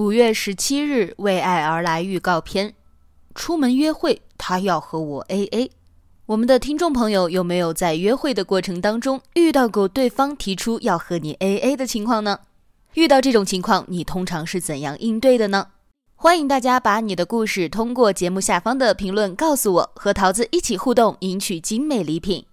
[0.00, 2.72] 五月十七日，为爱而来预告片。
[3.34, 5.70] 出门约会，他要和我 A A。
[6.24, 12.40] 我们的听众朋友有没有在约会的过程当中遇到过对方提出要和你 A A 的情况呢？
[12.94, 15.66] 遇到这种情况，你通常是怎样应对的呢？
[16.14, 22.46] 欢迎大家把你的故事通过节目下方的评论告诉我，和桃子一起互动，赢取精美礼品。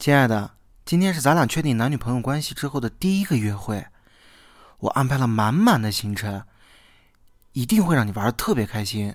[0.00, 0.50] 亲爱的，
[0.84, 3.86] 今天是咱俩确定男女朋友关系之后的第一个约会。
[4.80, 6.42] 我安排了满满的行程，
[7.52, 9.14] 一定会让你玩的特别开心。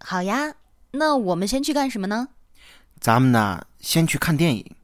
[0.00, 0.54] 好呀，
[0.92, 2.28] 那我们先去干什么呢？
[2.98, 4.76] 咱们呢，先去看电影，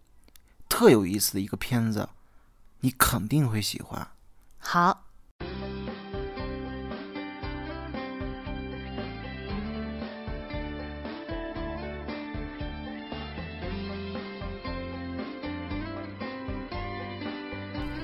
[0.69, 2.09] 特有意思的一个片子，
[2.81, 4.09] 你肯定会喜欢。
[4.59, 5.05] 好。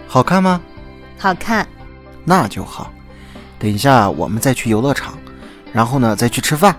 [0.08, 0.62] 好看吗？
[1.18, 1.68] 好看。
[2.24, 2.90] 那就好，
[3.58, 5.18] 等一下我们再去游乐场，
[5.72, 6.76] 然后呢再去吃饭。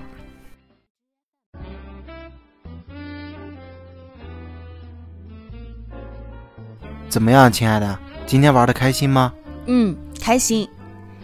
[7.08, 8.00] 怎么样，亲爱的？
[8.25, 9.31] 今天玩的开心吗？
[9.67, 10.67] 嗯，开心。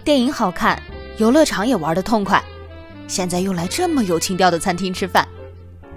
[0.05, 0.81] 电影好看，
[1.17, 2.41] 游乐场也玩的痛快。
[3.07, 5.27] 现在又来这么有情调的餐厅吃饭，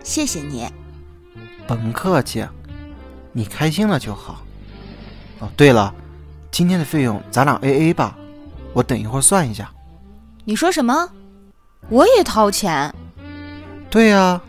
[0.02, 0.66] 谢谢你。
[1.66, 2.44] 甭客气，
[3.32, 4.44] 你开心了就好。
[5.38, 5.94] 哦，对了。
[6.54, 8.16] 今天的费用咱俩 A A 吧，
[8.72, 9.68] 我等一会儿算一下。
[10.44, 11.10] 你说什么？
[11.88, 12.94] 我也掏钱？
[13.90, 14.40] 对呀，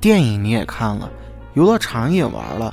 [0.00, 1.10] 电影你也看了，
[1.54, 2.72] 游乐场也玩了，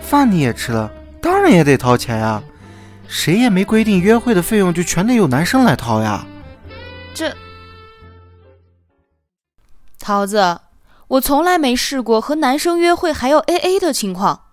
[0.00, 2.42] 饭你也吃了，当然也得掏钱呀。
[3.06, 6.26] 谁也没规定约会的费用就全得由男生来掏呀。
[7.12, 7.36] 这，
[9.98, 10.60] 桃子，
[11.08, 14.44] 我从来没试过和男生约会还要 A A 的情况。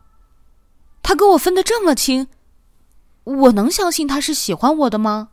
[1.02, 2.28] 他跟我分的这么清。
[3.26, 5.30] 我能相信他是喜欢我的吗？